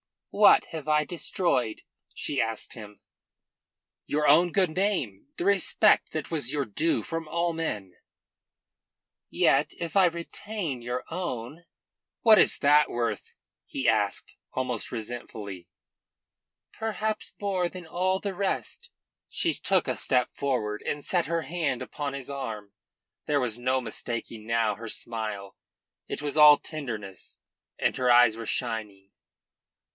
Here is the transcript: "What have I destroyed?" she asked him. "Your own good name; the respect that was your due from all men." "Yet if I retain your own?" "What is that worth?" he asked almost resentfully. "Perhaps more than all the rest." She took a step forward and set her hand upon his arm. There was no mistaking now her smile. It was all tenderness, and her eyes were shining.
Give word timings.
"What 0.31 0.65
have 0.67 0.87
I 0.87 1.03
destroyed?" 1.03 1.81
she 2.15 2.41
asked 2.41 2.73
him. 2.73 3.01
"Your 4.05 4.25
own 4.27 4.53
good 4.53 4.71
name; 4.71 5.27
the 5.37 5.43
respect 5.43 6.11
that 6.13 6.31
was 6.31 6.53
your 6.53 6.63
due 6.63 7.03
from 7.03 7.27
all 7.27 7.51
men." 7.53 7.95
"Yet 9.29 9.73
if 9.77 9.97
I 9.97 10.05
retain 10.05 10.81
your 10.81 11.03
own?" 11.11 11.65
"What 12.21 12.39
is 12.39 12.59
that 12.59 12.89
worth?" 12.89 13.35
he 13.65 13.87
asked 13.89 14.37
almost 14.53 14.89
resentfully. 14.91 15.67
"Perhaps 16.71 17.35
more 17.39 17.67
than 17.69 17.85
all 17.85 18.19
the 18.19 18.33
rest." 18.33 18.89
She 19.29 19.53
took 19.53 19.87
a 19.87 19.97
step 19.97 20.29
forward 20.33 20.81
and 20.81 21.03
set 21.03 21.25
her 21.25 21.41
hand 21.41 21.81
upon 21.81 22.13
his 22.13 22.29
arm. 22.29 22.71
There 23.27 23.41
was 23.41 23.59
no 23.59 23.81
mistaking 23.81 24.47
now 24.47 24.75
her 24.75 24.87
smile. 24.87 25.57
It 26.07 26.21
was 26.21 26.37
all 26.37 26.57
tenderness, 26.57 27.37
and 27.77 27.95
her 27.97 28.09
eyes 28.09 28.37
were 28.37 28.47
shining. 28.47 29.09